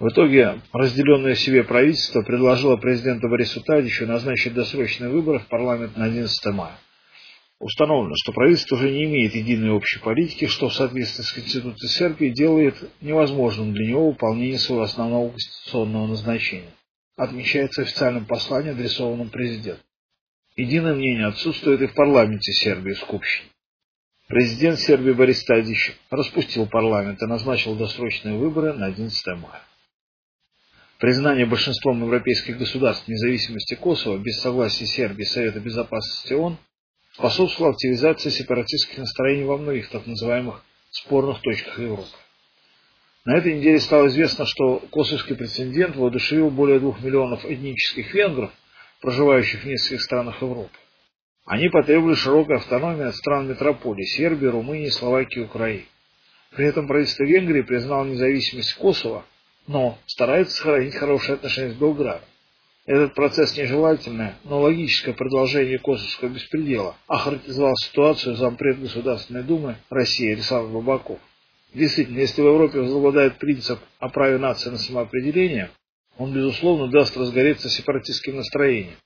В 0.00 0.08
итоге 0.08 0.60
разделенное 0.72 1.34
себе 1.34 1.62
правительство 1.62 2.22
предложило 2.22 2.76
президенту 2.76 3.28
Борису 3.28 3.62
Тадичу 3.62 4.06
назначить 4.06 4.54
досрочные 4.54 5.10
выборы 5.10 5.38
в 5.38 5.46
парламент 5.46 5.96
на 5.96 6.06
11 6.06 6.46
мая. 6.46 6.78
Установлено, 7.60 8.14
что 8.16 8.32
правительство 8.32 8.76
уже 8.76 8.90
не 8.90 9.04
имеет 9.04 9.34
единой 9.34 9.72
общей 9.72 10.00
политики, 10.00 10.46
что 10.46 10.70
в 10.70 10.74
соответствии 10.74 11.22
с 11.22 11.30
Конституцией 11.30 11.90
Сербии 11.90 12.30
делает 12.30 12.74
невозможным 13.02 13.74
для 13.74 13.86
него 13.86 14.08
выполнение 14.08 14.58
своего 14.58 14.84
основного 14.84 15.28
конституционного 15.28 16.06
назначения. 16.06 16.72
Отмечается 17.16 17.82
в 17.82 17.84
официальном 17.84 18.24
послании, 18.24 18.70
адресованном 18.70 19.28
президенту. 19.28 19.82
Единое 20.56 20.94
мнение 20.94 21.26
отсутствует 21.26 21.82
и 21.82 21.86
в 21.86 21.94
парламенте 21.94 22.50
Сербии 22.50 22.94
в 22.94 22.98
Скупщине. 22.98 23.50
Президент 24.26 24.78
Сербии 24.78 25.12
Борис 25.12 25.44
Тадич 25.44 25.98
распустил 26.10 26.66
парламент 26.66 27.20
и 27.22 27.26
назначил 27.26 27.74
досрочные 27.76 28.38
выборы 28.38 28.72
на 28.72 28.86
11 28.86 29.26
мая. 29.36 29.62
Признание 30.98 31.44
большинством 31.44 32.02
европейских 32.02 32.56
государств 32.56 33.06
независимости 33.06 33.74
Косово 33.74 34.16
без 34.16 34.40
согласия 34.40 34.86
Сербии 34.86 35.24
Совета 35.24 35.60
Безопасности 35.60 36.32
ООН 36.32 36.56
способствовало 37.20 37.74
активизации 37.74 38.30
сепаратистских 38.30 38.98
настроений 38.98 39.44
во 39.44 39.58
многих 39.58 39.90
так 39.90 40.06
называемых 40.06 40.64
спорных 40.90 41.40
точках 41.40 41.78
Европы. 41.78 42.16
На 43.24 43.36
этой 43.36 43.58
неделе 43.58 43.78
стало 43.78 44.08
известно, 44.08 44.46
что 44.46 44.78
косовский 44.90 45.36
прецедент 45.36 45.96
воодушевил 45.96 46.50
более 46.50 46.80
двух 46.80 47.00
миллионов 47.00 47.44
этнических 47.44 48.12
венгров, 48.14 48.50
проживающих 49.02 49.62
в 49.62 49.66
нескольких 49.66 50.02
странах 50.02 50.40
Европы. 50.40 50.76
Они 51.44 51.68
потребовали 51.68 52.14
широкой 52.14 52.56
автономии 52.56 53.04
от 53.04 53.14
стран 53.14 53.48
метрополии 53.48 54.04
Сербии, 54.04 54.46
Румынии, 54.46 54.88
Словакии 54.88 55.40
Украины. 55.40 55.84
При 56.56 56.66
этом 56.66 56.88
правительство 56.88 57.24
Венгрии 57.24 57.62
признало 57.62 58.06
независимость 58.06 58.74
Косово 58.74 59.24
но 59.66 59.98
старается 60.06 60.56
сохранить 60.56 60.96
хорошие 60.96 61.34
отношения 61.34 61.72
с 61.72 61.76
Белградом. 61.76 62.26
Этот 62.90 63.14
процесс 63.14 63.56
нежелательное, 63.56 64.34
но 64.42 64.62
логическое 64.62 65.12
продолжение 65.12 65.78
косовского 65.78 66.28
беспредела 66.28 66.96
охарактеризовал 67.06 67.76
ситуацию 67.76 68.34
зампред 68.34 68.80
Государственной 68.80 69.44
Думы 69.44 69.76
России 69.90 70.32
Александр 70.32 70.72
Бабаков. 70.72 71.20
Действительно, 71.72 72.18
если 72.18 72.42
в 72.42 72.46
Европе 72.46 72.80
возобладает 72.80 73.38
принцип 73.38 73.78
о 74.00 74.08
праве 74.08 74.38
нации 74.38 74.70
на 74.70 74.76
самоопределение, 74.76 75.70
он, 76.18 76.32
безусловно, 76.32 76.88
даст 76.88 77.16
разгореться 77.16 77.68
сепаратистским 77.70 78.34
настроением. 78.34 78.96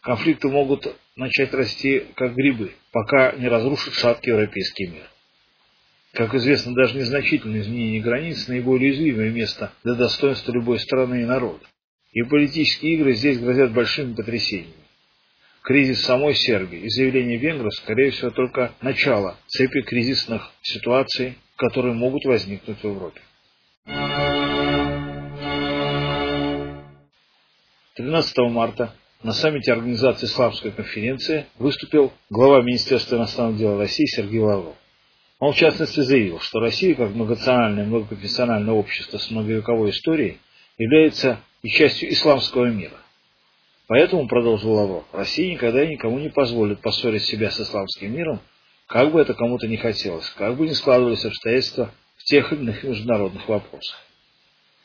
Конфликты 0.00 0.46
могут 0.46 0.86
начать 1.16 1.52
расти 1.52 2.04
как 2.14 2.36
грибы, 2.36 2.70
пока 2.92 3.32
не 3.32 3.48
разрушат 3.48 3.94
шаткий 3.94 4.30
европейский 4.30 4.86
мир. 4.86 5.10
Как 6.12 6.36
известно, 6.36 6.72
даже 6.72 6.96
незначительное 6.96 7.62
изменение 7.62 8.00
границ– 8.00 8.46
наиболее 8.48 8.92
уязвимое 8.92 9.30
место 9.30 9.72
для 9.82 9.94
достоинства 9.94 10.52
любой 10.52 10.78
страны 10.78 11.22
и 11.22 11.26
народа. 11.26 11.66
И 12.18 12.22
политические 12.24 12.94
игры 12.94 13.14
здесь 13.14 13.38
грозят 13.38 13.72
большими 13.72 14.12
потрясениями. 14.12 14.72
Кризис 15.62 16.00
самой 16.00 16.34
Сербии 16.34 16.80
и 16.80 16.88
заявление 16.88 17.38
венгров, 17.38 17.72
скорее 17.74 18.10
всего, 18.10 18.30
только 18.30 18.72
начало 18.80 19.36
цепи 19.46 19.82
кризисных 19.82 20.50
ситуаций, 20.62 21.38
которые 21.54 21.94
могут 21.94 22.24
возникнуть 22.24 22.80
в 22.80 22.84
Европе. 22.84 23.20
13 27.94 28.38
марта 28.50 28.92
на 29.22 29.32
саммите 29.32 29.72
Организации 29.72 30.26
Славской 30.26 30.72
конференции 30.72 31.46
выступил 31.56 32.12
глава 32.30 32.62
Министерства 32.62 33.14
иностранных 33.14 33.58
дел 33.58 33.78
России 33.78 34.06
Сергей 34.06 34.40
Лавров. 34.40 34.74
Он, 35.38 35.52
в 35.52 35.56
частности, 35.56 36.00
заявил, 36.00 36.40
что 36.40 36.58
Россия, 36.58 36.96
как 36.96 37.10
многонациональное 37.10 37.84
многоконфессиональное 37.84 38.74
общество 38.74 39.18
с 39.18 39.30
многовековой 39.30 39.90
историей, 39.90 40.38
является 40.78 41.40
и 41.62 41.68
частью 41.68 42.12
исламского 42.12 42.66
мира. 42.66 42.96
Поэтому, 43.86 44.28
продолжил 44.28 44.72
Лавров, 44.72 45.04
Россия 45.12 45.52
никогда 45.52 45.82
и 45.82 45.92
никому 45.92 46.18
не 46.18 46.28
позволит 46.28 46.80
поссорить 46.80 47.22
себя 47.22 47.50
с 47.50 47.60
исламским 47.60 48.12
миром, 48.12 48.40
как 48.86 49.12
бы 49.12 49.20
это 49.20 49.34
кому-то 49.34 49.66
не 49.66 49.76
хотелось, 49.76 50.28
как 50.30 50.56
бы 50.56 50.66
ни 50.66 50.72
складывались 50.72 51.24
обстоятельства 51.24 51.90
в 52.16 52.24
тех 52.24 52.52
или 52.52 52.60
иных 52.60 52.82
международных 52.82 53.48
вопросах. 53.48 53.98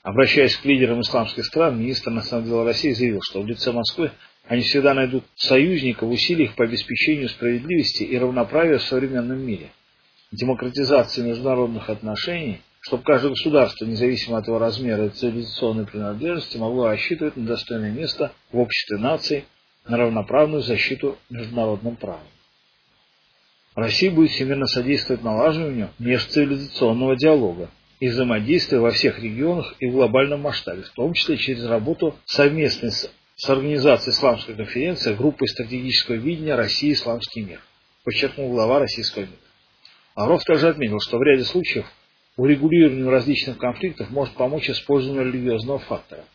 Обращаясь 0.03 0.57
к 0.57 0.65
лидерам 0.65 1.01
исламских 1.01 1.45
стран, 1.45 1.79
министр 1.79 2.11
иностранных 2.11 2.49
дел 2.49 2.65
России 2.65 2.91
заявил, 2.91 3.21
что 3.21 3.41
в 3.41 3.47
лице 3.47 3.71
Москвы 3.71 4.11
они 4.47 4.61
всегда 4.61 4.93
найдут 4.93 5.23
союзника 5.35 6.05
в 6.05 6.11
усилиях 6.11 6.55
по 6.55 6.65
обеспечению 6.65 7.29
справедливости 7.29 8.03
и 8.03 8.17
равноправия 8.17 8.77
в 8.77 8.83
современном 8.83 9.39
мире– 9.39 9.69
демократизации 10.33 11.21
международных 11.21 11.89
отношений, 11.89 12.61
чтобы 12.83 13.03
каждое 13.03 13.29
государство, 13.29 13.85
независимо 13.85 14.37
от 14.37 14.47
его 14.47 14.59
размера 14.59 15.05
и 15.05 15.09
цивилизационной 15.09 15.85
принадлежности, 15.85 16.57
могло 16.57 16.87
рассчитывать 16.87 17.37
на 17.37 17.45
достойное 17.45 17.91
место 17.91 18.33
в 18.51 18.59
обществе 18.59 18.97
наций, 18.97 19.45
на 19.87 19.97
равноправную 19.97 20.61
защиту 20.61 21.17
международным 21.29 21.95
правом. 21.95 22.27
Россия 23.75 24.11
будет 24.11 24.31
всемирно 24.31 24.67
содействовать 24.67 25.23
налаживанию 25.23 25.91
межцивилизационного 25.97 27.15
диалога 27.15 27.69
и 28.01 28.09
взаимодействия 28.09 28.79
во 28.79 28.91
всех 28.91 29.17
регионах 29.19 29.75
и 29.79 29.87
в 29.87 29.93
глобальном 29.93 30.41
масштабе, 30.41 30.83
в 30.83 30.89
том 30.89 31.13
числе 31.13 31.37
через 31.37 31.65
работу 31.65 32.15
совместной 32.25 32.91
с, 32.91 33.09
с 33.37 33.49
Организацией 33.49 34.13
Исламской 34.13 34.55
конференции 34.55 35.15
группой 35.15 35.47
стратегического 35.47 36.15
видения 36.15 36.55
России 36.55 36.89
и 36.89 36.93
Исламский 36.93 37.43
мир, 37.43 37.61
подчеркнул 38.03 38.51
глава 38.51 38.79
российского 38.79 39.23
мира. 39.23 39.37
Лавров 40.17 40.43
также 40.43 40.67
отметил, 40.67 40.99
что 40.99 41.17
в 41.17 41.23
ряде 41.23 41.45
случаев 41.45 41.85
урегулированию 42.37 43.09
различных 43.09 43.57
конфликтов 43.57 44.09
может 44.09 44.33
помочь 44.35 44.69
использование 44.69 45.25
религиозного 45.25 45.79
фактора. 45.79 46.25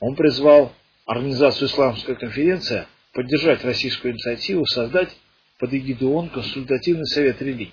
Он 0.00 0.14
призвал 0.16 0.72
Организацию 1.06 1.68
Исламская 1.68 2.14
конференция 2.14 2.86
поддержать 3.12 3.64
российскую 3.64 4.12
инициативу 4.12 4.64
создать 4.66 5.16
под 5.58 5.74
эгиду 5.74 6.10
ООН 6.10 6.30
консультативный 6.30 7.06
совет 7.06 7.42
религий. 7.42 7.72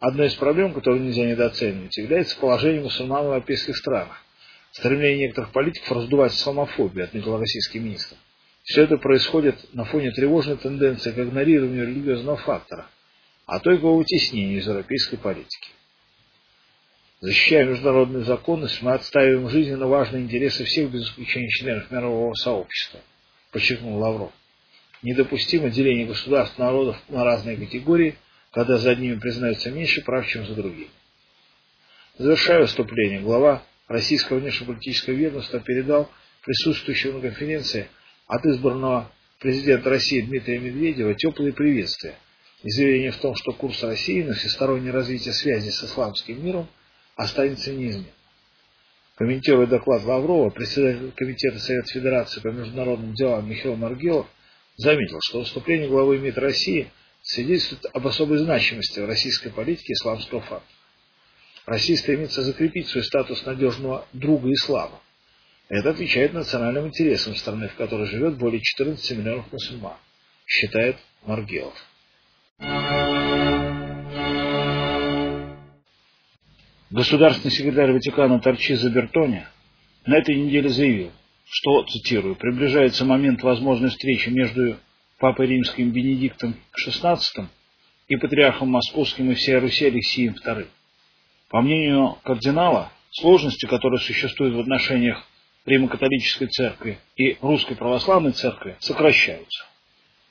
Одной 0.00 0.28
из 0.28 0.34
проблем, 0.34 0.72
которую 0.72 1.02
нельзя 1.02 1.26
недооценивать, 1.26 1.96
является 1.96 2.38
положение 2.38 2.82
мусульман 2.82 3.24
в 3.24 3.28
европейских 3.28 3.76
странах. 3.76 4.24
Стремление 4.72 5.26
некоторых 5.26 5.52
политиков 5.52 5.92
раздувать 5.92 6.32
исламофобию, 6.32 7.04
отметил 7.04 7.38
российский 7.38 7.78
министр. 7.78 8.16
Все 8.64 8.82
это 8.82 8.96
происходит 8.96 9.56
на 9.74 9.84
фоне 9.84 10.10
тревожной 10.10 10.56
тенденции 10.56 11.12
к 11.12 11.18
игнорированию 11.18 11.86
религиозного 11.86 12.36
фактора– 12.36 12.88
а 13.50 13.58
то 13.58 13.72
и 13.72 13.78
к 13.78 13.82
вытеснению 13.82 14.60
из 14.60 14.68
европейской 14.68 15.16
политики. 15.16 15.70
Защищая 17.20 17.66
международную 17.66 18.24
законность, 18.24 18.80
мы 18.80 18.94
отстаиваем 18.94 19.50
жизненно 19.50 19.86
важные 19.86 20.22
интересы 20.22 20.64
всех 20.64 20.90
без 20.90 21.02
исключения 21.04 21.50
членов 21.50 21.90
мирового 21.90 22.32
сообщества, 22.32 23.00
подчеркнул 23.52 23.98
Лавров. 23.98 24.32
Недопустимо 25.02 25.68
деление 25.68 26.06
государств 26.06 26.58
народов 26.58 26.96
на 27.10 27.22
разные 27.24 27.58
категории, 27.58 28.16
когда 28.52 28.78
за 28.78 28.92
одними 28.92 29.18
признается 29.18 29.70
меньше 29.70 30.02
прав, 30.02 30.26
чем 30.26 30.46
за 30.46 30.54
другими. 30.54 30.88
Завершая 32.16 32.60
выступление, 32.60 33.20
глава 33.20 33.62
российского 33.86 34.38
внешнеполитического 34.38 35.14
ведомства 35.14 35.60
передал 35.60 36.10
присутствующим 36.42 37.14
на 37.14 37.20
конференции 37.20 37.88
от 38.26 38.46
избранного 38.46 39.12
президента 39.40 39.90
России 39.90 40.22
Дмитрия 40.22 40.58
Медведева 40.58 41.14
теплые 41.14 41.52
приветствия– 41.52 42.14
и 42.62 42.70
заявление 42.70 43.10
в 43.10 43.16
том, 43.16 43.34
что 43.34 43.52
курс 43.52 43.82
России 43.82 44.22
на 44.22 44.34
всестороннее 44.34 44.92
развитие 44.92 45.32
связи 45.32 45.70
с 45.70 45.82
исламским 45.82 46.44
миром 46.44 46.68
останется 47.20 47.72
неизменным. 47.72 48.12
Комментируя 49.16 49.66
доклад 49.66 50.02
Лаврова, 50.04 50.48
председатель 50.48 51.12
Комитета 51.12 51.58
Совета 51.58 51.92
Федерации 51.92 52.40
по 52.40 52.48
международным 52.48 53.12
делам 53.12 53.48
Михаил 53.48 53.76
Маргелов 53.76 54.26
заметил, 54.76 55.18
что 55.22 55.40
выступление 55.40 55.88
главы 55.88 56.18
МИД 56.18 56.38
России 56.38 56.90
свидетельствует 57.22 57.84
об 57.92 58.06
особой 58.06 58.38
значимости 58.38 58.98
в 58.98 59.06
российской 59.06 59.50
политике 59.50 59.92
исламского 59.92 60.40
факта. 60.40 60.72
Россия 61.66 61.98
стремится 61.98 62.42
закрепить 62.42 62.88
свой 62.88 63.04
статус 63.04 63.44
надежного 63.44 64.06
друга 64.14 64.50
ислама. 64.50 64.98
Это 65.68 65.90
отвечает 65.90 66.32
национальным 66.32 66.88
интересам 66.88 67.36
страны, 67.36 67.68
в 67.68 67.74
которой 67.74 68.06
живет 68.06 68.38
более 68.38 68.62
14 68.62 69.18
миллионов 69.18 69.52
мусульман, 69.52 69.98
считает 70.46 70.96
Маргелов. 71.26 71.76
Государственный 76.90 77.52
секретарь 77.52 77.92
Ватикана 77.92 78.40
Торчизо 78.40 78.90
Бертони 78.90 79.46
на 80.06 80.16
этой 80.16 80.34
неделе 80.34 80.70
заявил, 80.70 81.12
что, 81.48 81.84
цитирую, 81.84 82.34
приближается 82.34 83.04
момент 83.04 83.44
возможной 83.44 83.90
встречи 83.90 84.28
между 84.28 84.76
Папой 85.20 85.46
Римским 85.46 85.92
Бенедиктом 85.92 86.56
XVI 86.84 87.46
и 88.08 88.16
Патриархом 88.16 88.70
Московским 88.70 89.30
и 89.30 89.34
всей 89.34 89.58
Руси 89.58 89.84
Алексеем 89.84 90.34
II. 90.44 90.66
По 91.48 91.60
мнению 91.60 92.18
кардинала, 92.24 92.90
сложности, 93.12 93.66
которые 93.66 94.00
существуют 94.00 94.56
в 94.56 94.60
отношениях 94.60 95.24
Римо-католической 95.66 96.48
церкви 96.48 96.98
и 97.14 97.36
Русской 97.40 97.76
православной 97.76 98.32
церкви, 98.32 98.74
сокращаются. 98.80 99.64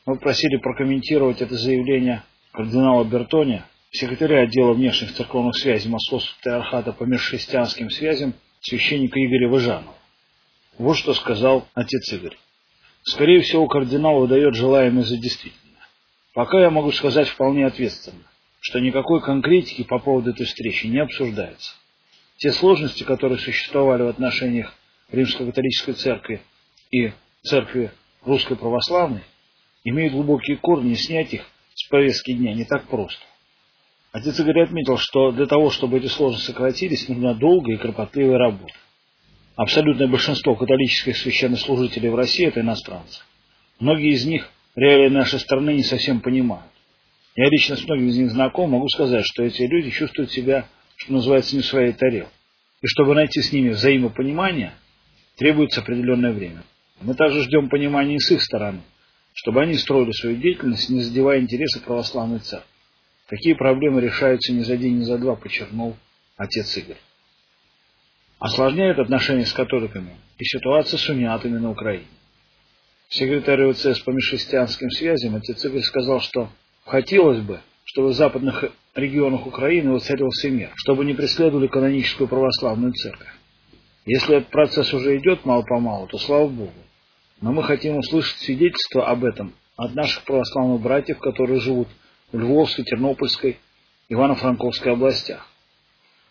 Мы 0.05 0.17
просили 0.17 0.57
прокомментировать 0.57 1.41
это 1.41 1.55
заявление 1.55 2.23
кардинала 2.51 3.05
Бертони 3.05 3.63
секретаря 3.91 4.41
отдела 4.41 4.73
внешних 4.73 5.13
церковных 5.13 5.57
связей 5.57 5.89
Московского 5.89 6.35
патриархата 6.37 6.93
по 6.93 7.03
межхристианским 7.03 7.89
связям 7.89 8.33
священника 8.61 9.19
Игоря 9.19 9.49
Выжанова. 9.49 9.95
Вот 10.77 10.97
что 10.97 11.13
сказал 11.13 11.67
отец 11.73 12.11
Игорь. 12.13 12.37
Скорее 13.03 13.41
всего, 13.41 13.67
кардинал 13.67 14.19
выдает 14.19 14.55
желаемое 14.55 15.03
за 15.03 15.17
действительное. 15.17 15.87
Пока 16.33 16.61
я 16.61 16.69
могу 16.69 16.91
сказать 16.91 17.27
вполне 17.27 17.65
ответственно, 17.65 18.23
что 18.59 18.79
никакой 18.79 19.21
конкретики 19.21 19.83
по 19.83 19.99
поводу 19.99 20.31
этой 20.31 20.45
встречи 20.45 20.87
не 20.87 20.99
обсуждается. 20.99 21.73
Те 22.37 22.51
сложности, 22.51 23.03
которые 23.03 23.39
существовали 23.39 24.03
в 24.03 24.07
отношениях 24.07 24.73
Римской 25.11 25.47
католической 25.47 25.93
церкви 25.93 26.41
и 26.91 27.11
церкви 27.43 27.91
русской 28.23 28.55
православной, 28.55 29.23
имеют 29.83 30.13
глубокие 30.13 30.57
корни, 30.57 30.91
и 30.91 30.95
снять 30.95 31.33
их 31.33 31.49
с 31.73 31.87
повестки 31.89 32.33
дня 32.33 32.53
не 32.53 32.65
так 32.65 32.87
просто. 32.87 33.21
Отец 34.11 34.39
Игорь 34.39 34.63
отметил, 34.63 34.97
что 34.97 35.31
для 35.31 35.45
того, 35.45 35.69
чтобы 35.69 35.99
эти 35.99 36.07
сложности 36.07 36.47
сократились, 36.47 37.07
нужна 37.07 37.35
долгая 37.35 37.75
и 37.75 37.79
кропотливая 37.79 38.39
работа. 38.39 38.73
Абсолютное 39.55 40.07
большинство 40.07 40.55
католических 40.55 41.15
священнослужителей 41.15 42.09
в 42.09 42.15
России– 42.15 42.47
это 42.47 42.61
иностранцы. 42.61 43.21
Многие 43.79 44.13
из 44.13 44.25
них 44.25 44.49
реалии 44.75 45.09
нашей 45.09 45.39
страны 45.39 45.75
не 45.75 45.83
совсем 45.83 46.21
понимают. 46.21 46.71
Я 47.35 47.49
лично 47.49 47.75
с 47.75 47.83
многими 47.83 48.09
из 48.09 48.17
них 48.17 48.31
знаком, 48.31 48.71
могу 48.71 48.87
сказать, 48.89 49.25
что 49.25 49.43
эти 49.43 49.61
люди 49.61 49.91
чувствуют 49.91 50.31
себя, 50.31 50.65
что 50.95 51.13
называется, 51.13 51.55
не 51.55 51.61
в 51.61 51.65
своей 51.65 51.93
тарелке. 51.93 52.31
И 52.81 52.87
чтобы 52.87 53.13
найти 53.13 53.41
с 53.41 53.51
ними 53.51 53.69
взаимопонимание, 53.69 54.73
требуется 55.37 55.81
определенное 55.81 56.31
время. 56.31 56.63
Мы 57.01 57.13
также 57.13 57.43
ждем 57.43 57.69
понимания 57.69 58.19
с 58.19 58.31
их 58.31 58.41
стороны, 58.41 58.81
чтобы 59.33 59.61
они 59.61 59.75
строили 59.75 60.11
свою 60.13 60.37
деятельность, 60.37 60.89
не 60.89 61.01
задевая 61.01 61.39
интересы 61.39 61.79
православной 61.81 62.39
церкви. 62.39 62.67
Такие 63.29 63.55
проблемы 63.55 64.01
решаются 64.01 64.51
не 64.51 64.63
за 64.63 64.75
день, 64.75 64.97
не 64.97 65.05
за 65.05 65.19
два, 65.19 65.35
подчеркнул 65.35 65.95
отец 66.35 66.75
Игорь. 66.77 66.97
Осложняет 68.39 68.97
отношения 68.97 69.45
с 69.45 69.53
католиками 69.53 70.15
и 70.39 70.45
ситуация 70.45 70.97
с 70.97 71.07
униатами 71.09 71.59
на 71.59 71.69
Украине. 71.69 72.07
Секретарь 73.07 73.69
ОЦС 73.69 73.99
по 73.99 74.09
межхристианским 74.09 74.89
связям 74.89 75.35
отец 75.35 75.63
Игорь 75.63 75.81
сказал, 75.81 76.21
что 76.21 76.49
хотелось 76.85 77.41
бы, 77.41 77.61
чтобы 77.83 78.09
в 78.09 78.13
западных 78.13 78.65
регионах 78.95 79.45
Украины 79.45 79.91
воцарился 79.91 80.49
мир, 80.49 80.71
чтобы 80.75 81.05
не 81.05 81.13
преследовали 81.13 81.67
каноническую 81.67 82.27
православную 82.27 82.93
церковь. 82.93 83.33
Если 84.05 84.37
этот 84.37 84.49
процесс 84.49 84.91
уже 84.91 85.17
идет 85.17 85.45
мало-помалу, 85.45 86.07
то 86.07 86.17
слава 86.17 86.47
Богу. 86.47 86.73
Но 87.41 87.51
мы 87.51 87.61
хотим 87.63 87.97
услышать 87.97 88.39
свидетельство 88.39 89.07
об 89.07 89.23
этом 89.23 89.53
от 89.75 89.93
наших 89.93 90.23
православных 90.23 90.81
братьев, 90.81 91.19
которые 91.19 91.59
живут 91.59 91.87
Львовской, 92.31 92.85
Тернопольской, 92.85 93.59
Ивано-Франковской 94.09 94.93
областях. 94.93 95.47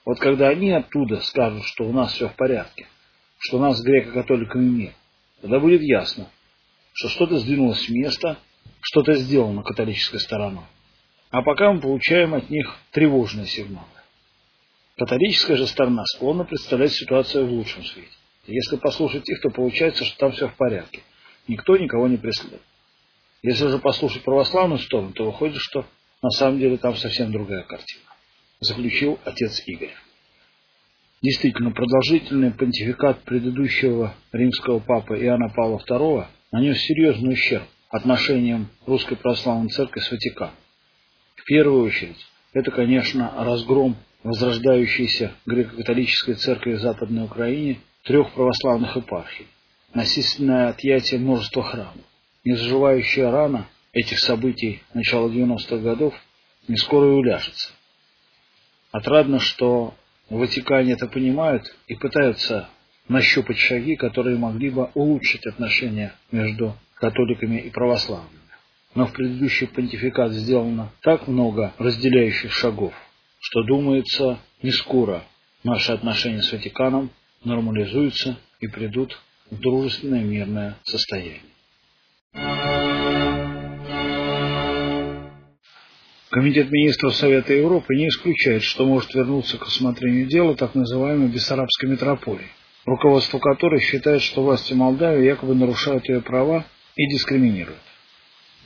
Вот 0.05 0.19
когда 0.21 0.49
они 0.49 0.71
оттуда 0.71 1.21
скажут, 1.21 1.65
что 1.65 1.85
у 1.85 1.93
нас 1.93 2.13
все 2.13 2.29
в 2.29 2.35
порядке, 2.35 2.87
что 3.39 3.59
нас 3.59 3.83
греко-католиками 3.83 4.65
мир, 4.65 4.93
тогда 5.41 5.61
будет 5.61 5.83
ясно, 5.83 6.29
что 6.93 7.09
что-то 7.09 7.39
сдвинулось 7.39 7.85
с 7.85 7.89
места, 7.89 8.39
что-то 8.81 9.15
сделано 9.15 9.63
католической 9.63 10.19
стороной. 10.19 10.65
А 11.31 11.43
пока 11.43 11.73
мы 11.73 11.81
получаем 11.81 12.35
от 12.35 12.49
них 12.49 12.75
тревожные 12.93 13.47
сигналы. 13.47 13.87
Католическая 14.97 15.57
же 15.57 15.67
сторона 15.67 16.05
склонна 16.07 16.45
представлять 16.45 16.93
ситуацию 16.93 17.47
в 17.47 17.53
лучшем 17.53 17.85
свете. 17.85 18.09
Если 18.47 18.77
послушать 18.77 19.29
их, 19.29 19.41
то 19.43 19.51
получается, 19.51 20.05
что 20.05 20.19
там 20.19 20.33
все 20.33 20.49
в 20.49 20.57
порядке. 20.57 21.03
Никто 21.47 21.77
никого 21.77 22.09
не 22.09 22.17
преследует. 22.17 22.63
Если 23.42 23.68
же 23.68 23.79
послушать 23.79 24.24
православную 24.24 24.79
сторону, 24.81 25.12
то 25.12 25.24
выходит, 25.24 25.59
что 25.61 25.87
на 26.22 26.31
самом 26.31 26.59
деле 26.59 26.77
там 26.77 26.96
совсем 26.96 27.31
другая 27.31 27.62
картина. 27.62 28.03
Заключил 28.61 29.18
отец 29.24 29.62
Игорь. 29.66 29.94
Действительно, 31.22 31.70
продолжительный 31.70 32.53
понтификат 32.53 33.22
предыдущего 33.22 34.14
римского 34.33 34.81
папы 34.81 35.18
Иоанна 35.18 35.48
Павла 35.51 35.79
II 35.79 36.27
нанес 36.53 36.79
серьезный 36.79 37.35
ущерб 37.35 37.64
отношениям 37.90 38.68
Русской 38.87 39.16
Православной 39.16 39.68
Церкви 39.70 40.01
с 40.01 40.11
Ватиканом. 40.11 40.55
В 41.37 41.44
первую 41.44 41.85
очередь, 41.85 42.18
это, 42.53 42.70
конечно, 42.70 43.33
разгром 43.37 43.96
возрождающейся 44.22 45.33
греко-католической 45.46 46.35
церкви 46.35 46.72
в 46.72 46.81
Западной 46.81 47.24
Украине 47.24 47.79
трех 48.03 48.33
православных 48.33 48.96
епархий, 48.96 49.46
насильственное 49.94 50.68
отъятие 50.68 51.20
множества 51.20 51.62
храмов. 51.62 52.05
Незаживающая 52.49 53.31
рана 53.31 53.69
этих 53.93 54.21
событий 54.21 54.81
начала 54.95 55.29
90-х 55.29 55.77
годов 55.83 56.15
не 56.67 56.79
скоро 56.79 57.09
и 57.09 57.17
уляжется. 57.17 57.73
Отрадно, 58.91 59.39
что 59.39 59.95
в 60.31 60.39
Ватикане 60.39 60.95
это 60.95 61.09
понимают 61.09 61.65
и 61.89 61.95
пытаются 61.95 62.71
нащупать 63.07 63.59
шаги, 63.59 63.97
которые 63.97 64.39
могли 64.39 64.71
бы 64.71 64.89
улучшить 64.95 65.45
отношения 65.47 66.15
между 66.33 66.75
католиками 66.95 67.61
и 67.61 67.69
православными. 67.69 68.41
Но 68.95 69.05
в 69.05 69.13
предыдущий 69.13 69.67
понтификат 69.67 70.33
сделано 70.33 70.91
так 71.03 71.29
много 71.29 71.75
разделяющих 71.77 72.55
шагов, 72.55 72.95
что, 73.41 73.63
думается, 73.65 74.39
не 74.63 74.71
скоро 74.71 75.23
наши 75.65 75.93
отношения 75.93 76.41
с 76.41 76.51
Ватиканом 76.51 77.11
нормализуются 77.45 78.39
и 78.61 78.69
придут 78.69 79.21
в 79.51 79.61
дружественное 79.61 80.25
мирное 80.25 80.79
состояние. 80.85 81.43
Комитет 86.31 86.71
министров 86.71 87.17
Совета 87.17 87.55
Европы 87.55 87.95
не 87.95 88.09
исключает, 88.09 88.62
что 88.62 88.85
может 88.85 89.14
вернуться 89.14 89.57
к 89.57 89.64
рассмотрению 89.64 90.27
дела 90.27 90.55
так 90.55 90.75
называемой 90.75 91.29
Бессарабской 91.29 91.88
метрополии, 91.88 92.51
руководство 92.85 93.38
которой 93.38 93.81
считает, 93.81 94.21
что 94.21 94.43
власти 94.43 94.75
Молдавии 94.75 95.25
якобы 95.25 95.55
нарушают 95.55 96.07
ее 96.07 96.21
права 96.21 96.67
и 96.97 97.09
дискриминируют. 97.09 97.81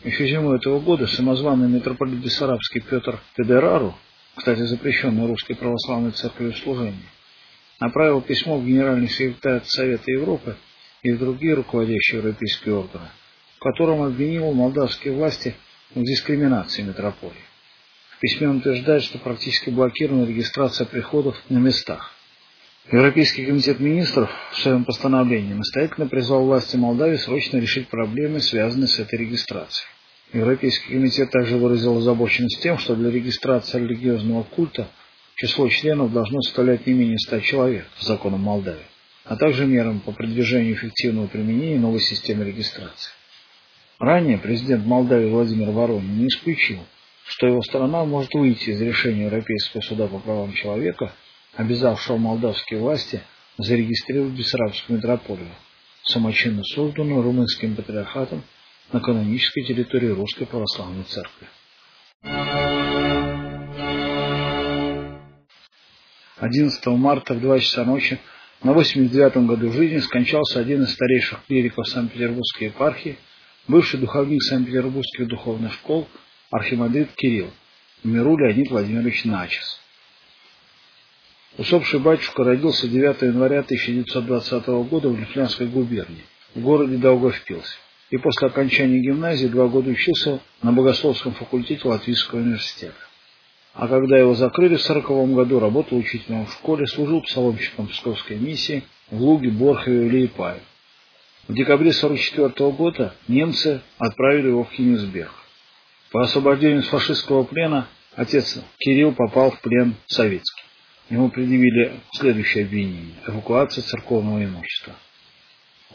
Еще 0.02 0.26
зимой 0.26 0.56
этого 0.56 0.80
года 0.80 1.06
самозваный 1.06 1.68
митрополит 1.68 2.16
Бессарабский 2.16 2.80
Петр 2.80 3.20
Федерару, 3.36 3.94
кстати, 4.34 4.62
запрещенный 4.62 5.28
Русской 5.28 5.54
Православной 5.54 6.10
Церковью 6.10 6.54
в 6.54 6.58
служении, 6.58 7.08
направил 7.78 8.22
письмо 8.22 8.58
в 8.58 8.66
Генеральный 8.66 9.08
секретарь 9.08 9.62
Совета 9.66 10.10
Европы 10.10 10.56
и 11.02 11.12
в 11.12 11.18
другие 11.20 11.54
руководящие 11.54 12.18
европейские 12.18 12.74
органы, 12.74 13.06
котором 13.62 14.02
обвинил 14.02 14.52
молдавские 14.52 15.14
власти 15.14 15.54
в 15.94 16.02
дискриминации 16.02 16.82
метрополии 16.82 17.42
письме 18.22 18.48
он 18.48 18.58
утверждает, 18.58 19.02
что 19.02 19.18
практически 19.18 19.68
блокирована 19.68 20.24
регистрация 20.24 20.86
приходов 20.86 21.36
на 21.48 21.58
местах. 21.58 22.12
Европейский 22.90 23.44
комитет 23.44 23.80
министров 23.80 24.30
в 24.52 24.58
своем 24.60 24.84
постановлении 24.84 25.54
настоятельно 25.54 26.06
призвал 26.06 26.44
власти 26.44 26.76
Молдавии 26.76 27.16
срочно 27.16 27.58
решить 27.58 27.88
проблемы, 27.88 28.40
связанные 28.40 28.86
с 28.86 28.98
этой 28.98 29.18
регистрацией. 29.18 29.88
Европейский 30.32 30.92
комитет 30.92 31.30
также 31.30 31.56
выразил 31.56 31.98
озабоченность 31.98 32.62
тем, 32.62 32.78
что 32.78 32.94
для 32.94 33.10
регистрации 33.10 33.80
религиозного 33.80 34.44
культа 34.44 34.88
число 35.34 35.68
членов 35.68 36.12
должно 36.12 36.40
составлять 36.42 36.86
не 36.86 36.94
менее 36.94 37.18
100 37.18 37.40
человек 37.40 37.86
по 37.98 38.04
законам 38.04 38.40
Молдавии, 38.40 38.86
а 39.24 39.36
также 39.36 39.66
мерам 39.66 40.00
по 40.00 40.12
продвижению 40.12 40.74
эффективного 40.74 41.26
применения 41.26 41.78
новой 41.78 42.00
системы 42.00 42.44
регистрации. 42.44 43.10
Ранее 44.02 44.36
президент 44.36 44.84
Молдавии 44.84 45.30
Владимир 45.30 45.70
Воронин 45.70 46.18
не 46.18 46.26
исключил, 46.26 46.80
что 47.24 47.46
его 47.46 47.62
страна 47.62 48.04
может 48.04 48.34
выйти 48.34 48.70
из 48.70 48.80
решения 48.80 49.26
Европейского 49.26 49.80
суда 49.80 50.08
по 50.08 50.18
правам 50.18 50.52
человека, 50.54 51.12
обязавшего 51.54 52.16
молдавские 52.16 52.80
власти 52.80 53.20
зарегистрировать 53.58 54.32
Бессарабскую 54.32 54.96
метрополию, 54.96 55.52
самочинно 56.02 56.64
созданную 56.64 57.22
румынским 57.22 57.76
патриархатом 57.76 58.42
на 58.90 58.98
канонической 58.98 59.62
территории 59.62 60.08
Русской 60.08 60.46
Православной 60.46 61.04
Церкви. 61.04 61.46
11 66.40 66.86
марта 66.88 67.34
в 67.34 67.40
2 67.40 67.60
часа 67.60 67.84
ночи 67.84 68.18
на 68.64 68.72
89 68.72 69.46
году 69.46 69.70
жизни 69.70 69.98
скончался 69.98 70.58
один 70.58 70.82
из 70.82 70.92
старейших 70.92 71.44
клириков 71.46 71.86
Санкт-Петербургской 71.86 72.66
епархии, 72.66 73.16
бывший 73.68 74.00
духовник 74.00 74.42
Санкт-Петербургских 74.42 75.28
духовных 75.28 75.72
школ, 75.74 76.08
архимандрит 76.50 77.12
Кирилл, 77.12 77.50
в 78.02 78.08
миру 78.08 78.36
Леонид 78.36 78.70
Владимирович 78.70 79.24
Начес. 79.24 79.80
Усопший 81.58 82.00
батюшка 82.00 82.44
родился 82.44 82.88
9 82.88 83.22
января 83.22 83.60
1920 83.60 84.66
года 84.88 85.08
в 85.10 85.18
Лифлянской 85.18 85.66
губернии, 85.66 86.24
в 86.54 86.60
городе 86.60 86.96
Долгопилсе, 86.96 87.76
и 88.10 88.16
после 88.16 88.48
окончания 88.48 89.00
гимназии 89.00 89.46
два 89.46 89.68
года 89.68 89.90
учился 89.90 90.40
на 90.62 90.72
богословском 90.72 91.34
факультете 91.34 91.86
Латвийского 91.86 92.40
университета. 92.40 92.96
А 93.74 93.88
когда 93.88 94.18
его 94.18 94.34
закрыли 94.34 94.76
в 94.76 94.82
сороковом 94.82 95.34
году, 95.34 95.58
работал 95.58 95.96
учителем 95.98 96.46
в 96.46 96.52
школе, 96.52 96.86
служил 96.86 97.22
псаломщиком 97.22 97.86
Псковской 97.86 98.36
миссии 98.36 98.82
в 99.10 99.20
Луге, 99.20 99.50
Борхове 99.50 100.06
и 100.06 100.10
Лиепае. 100.10 100.60
В 101.48 101.54
декабре 101.54 101.90
1944 101.90 102.70
года 102.70 103.14
немцы 103.26 103.82
отправили 103.98 104.48
его 104.48 104.62
в 104.62 104.70
Кенигсберг. 104.70 105.32
По 106.12 106.22
освобождению 106.22 106.84
с 106.84 106.88
фашистского 106.88 107.42
плена 107.42 107.88
отец 108.14 108.60
Кирилл 108.78 109.12
попал 109.12 109.50
в 109.50 109.60
плен 109.60 109.96
советский. 110.06 110.62
Ему 111.10 111.30
предъявили 111.30 112.00
следующее 112.12 112.64
обвинение– 112.64 113.14
эвакуация 113.26 113.82
церковного 113.82 114.44
имущества. 114.44 114.94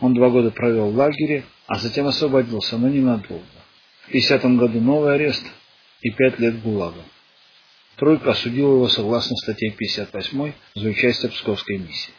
Он 0.01 0.13
два 0.13 0.29
года 0.29 0.51
провел 0.51 0.91
в 0.91 0.95
лагере, 0.97 1.45
а 1.65 1.79
затем 1.79 2.07
освободился, 2.07 2.77
но 2.77 2.89
ненадолго. 2.89 3.43
В 4.07 4.11
50 4.11 4.43
году 4.57 4.81
новый 4.81 5.15
арест 5.15 5.45
и 6.01 6.11
пять 6.11 6.39
лет 6.39 6.61
ГУЛАГа. 6.61 7.01
Тройка 7.95 8.31
осудила 8.31 8.73
его 8.73 8.89
согласно 8.89 9.35
статье 9.37 9.71
58 9.71 10.51
за 10.75 10.89
участие 10.89 11.31
в 11.31 11.33
Псковской 11.33 11.77
миссии. 11.77 12.11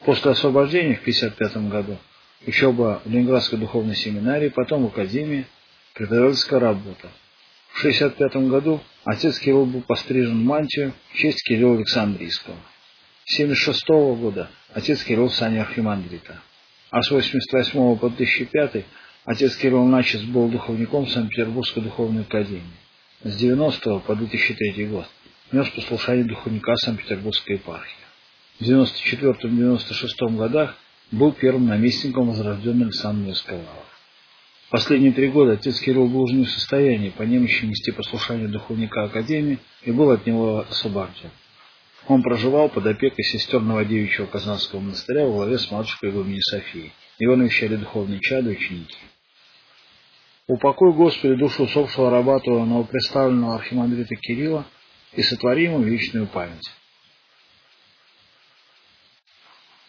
После 0.00 0.32
освобождения 0.32 0.96
в 0.96 1.00
1955 1.00 1.70
году 1.70 1.98
учеба 2.46 3.02
в 3.04 3.10
Ленинградской 3.10 3.58
духовной 3.58 3.94
семинарии, 3.94 4.48
потом 4.48 4.84
в 4.84 4.86
Академии, 4.88 5.46
преподавательская 5.94 6.60
работа. 6.60 7.08
В 7.72 7.78
1965 7.78 8.48
году 8.48 8.80
отец 9.04 9.38
Кирилл 9.38 9.66
был 9.66 9.82
пострижен 9.82 10.40
в 10.40 10.44
мантию 10.44 10.92
в 11.12 11.16
честь 11.16 11.42
Кирилла 11.46 11.76
Александрийского. 11.76 12.56
С 13.24 13.34
1976 13.34 14.20
года 14.20 14.50
отец 14.72 15.02
Кирилл 15.04 15.28
в 15.28 15.34
сане 15.34 15.60
архимандрита. 15.60 16.40
А 16.90 17.02
с 17.02 17.08
1988 17.08 17.98
по 17.98 18.08
2005 18.10 18.84
отец 19.24 19.56
Кирилл 19.56 19.84
Начес 19.84 20.22
был 20.22 20.48
духовником 20.48 21.06
Санкт-Петербургской 21.06 21.82
духовной 21.82 22.22
академии 22.22 22.62
с 23.24 23.36
90 23.36 23.98
по 24.00 24.14
2003 24.14 24.86
год 24.86 25.06
нес 25.52 25.68
послушание 25.70 26.24
духовника 26.24 26.76
Санкт-Петербургской 26.76 27.56
епархии. 27.56 27.94
В 28.60 28.64
94-96 28.64 30.36
годах 30.36 30.76
был 31.10 31.32
первым 31.32 31.66
наместником 31.66 32.28
возрожденной 32.28 32.86
Александровской 32.86 33.56
лавры. 33.56 33.86
Последние 34.70 35.12
три 35.12 35.28
года 35.28 35.52
отец 35.52 35.78
Кирилл 35.80 36.08
был 36.08 36.22
уже 36.22 36.34
не 36.34 36.44
в 36.44 36.50
состоянии 36.50 37.10
по 37.10 37.22
немощи 37.22 37.64
нести 37.64 37.92
послушание 37.92 38.48
духовника 38.48 39.04
Академии 39.04 39.58
и 39.82 39.92
был 39.92 40.10
от 40.10 40.26
него 40.26 40.66
освобожден. 40.68 41.30
Он 42.08 42.22
проживал 42.22 42.68
под 42.68 42.86
опекой 42.86 43.24
сестер 43.24 43.60
Новодевичьего 43.60 44.26
Казанского 44.26 44.80
монастыря 44.80 45.26
во 45.26 45.32
главе 45.32 45.58
с 45.58 45.70
матушкой 45.70 46.10
его 46.10 46.22
имени 46.22 46.40
Софии. 46.40 46.92
Его 47.18 47.36
навещали 47.36 47.76
духовные 47.76 48.20
чады 48.20 48.50
ученики. 48.50 48.96
Упокой, 50.48 50.92
Господи, 50.92 51.34
душу 51.34 51.64
усопшего 51.64 52.10
раба 52.10 52.38
Твоего, 52.38 52.64
новопредставленного 52.64 53.56
архимандрита 53.56 54.14
Кирилла, 54.14 54.64
и 55.14 55.22
сотвори 55.22 55.64
ему 55.64 55.80
вечную 55.80 56.26
память. 56.26 56.70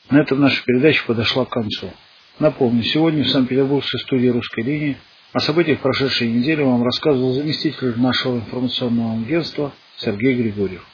На 0.09 0.21
этом 0.21 0.39
наша 0.39 0.63
передача 0.63 1.03
подошла 1.05 1.45
к 1.45 1.49
концу. 1.49 1.91
Напомню, 2.39 2.83
сегодня 2.83 3.23
в 3.23 3.29
Санкт-Петербургской 3.29 3.99
студии 3.99 4.27
«Русской 4.27 4.63
линии» 4.63 4.97
о 5.33 5.39
событиях 5.39 5.79
прошедшей 5.79 6.31
недели 6.31 6.61
вам 6.61 6.83
рассказывал 6.83 7.33
заместитель 7.33 7.99
нашего 7.99 8.37
информационного 8.37 9.19
агентства 9.19 9.73
Сергей 9.97 10.35
Григорьев. 10.35 10.85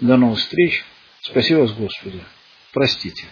До 0.00 0.16
новых 0.16 0.38
встреч. 0.38 0.84
Спасибо 1.20 1.60
вас, 1.60 1.72
Господи. 1.72 2.20
Простите. 2.72 3.24